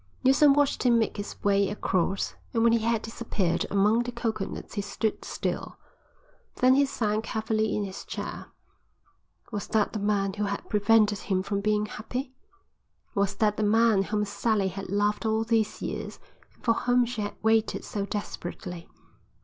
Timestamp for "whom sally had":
14.05-14.89